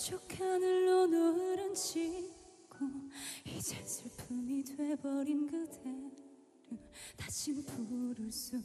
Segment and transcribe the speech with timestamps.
[0.00, 2.78] 쭉 하늘로 노란 지고
[3.44, 6.10] 이젠 슬픔이 돼버린 그대를
[7.18, 8.56] 다신 부를 수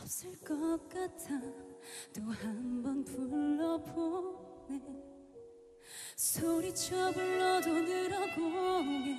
[0.00, 1.38] 없을 것 같아.
[2.14, 4.80] 또 한 번 불러보네.
[6.16, 9.16] 소리쳐 불러도 늘어공해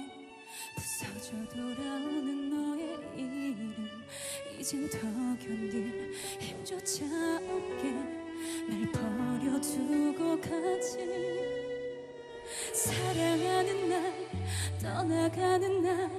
[0.75, 3.87] 부서져 돌아오는 너의 이름.
[4.59, 4.97] 이젠 더
[5.37, 8.20] 견딜 힘조차 없게.
[8.69, 10.97] 날 버려두고 가지.
[12.73, 14.13] 사랑하는 날
[14.81, 16.09] 떠나가는 날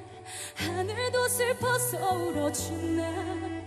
[0.54, 3.62] 하늘도 슬퍼서 울어준 날.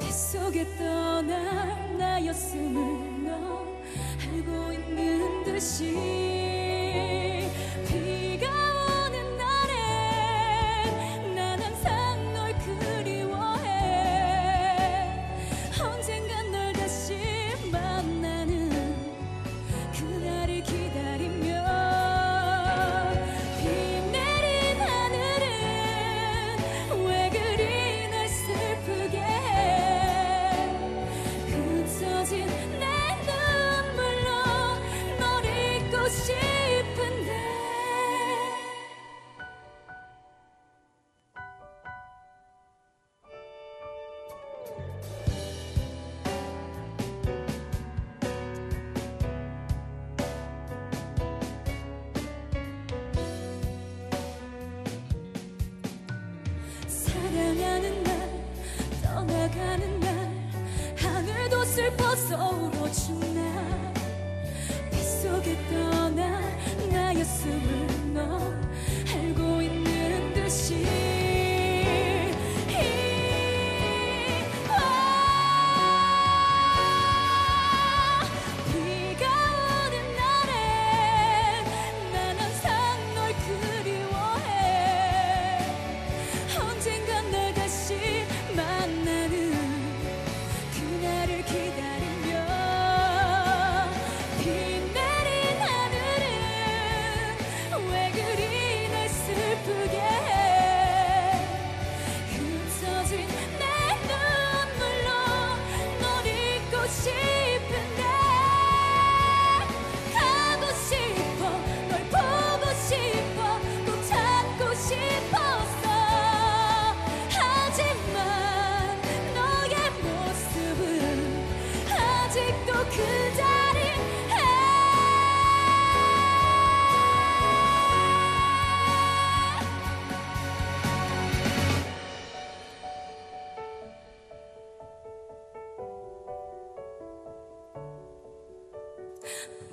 [0.00, 3.66] 빗속에 떠날 나였음을 너
[4.20, 5.92] 알고 있는 듯이
[57.32, 58.30] 사랑하는 날
[59.02, 60.30] 떠나가는 날
[60.98, 63.31] 하늘도 슬퍼서 울어준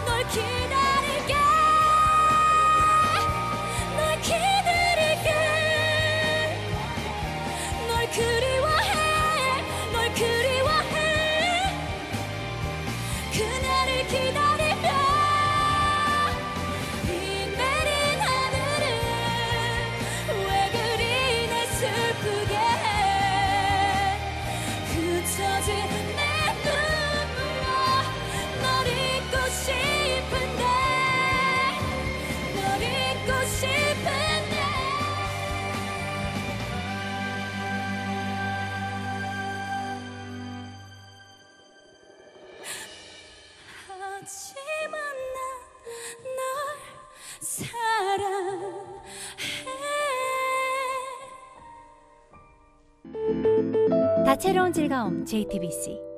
[0.05, 0.70] 널 기다릴게
[8.17, 8.40] 널
[54.41, 56.10] 다채로운 즐거움 JTBC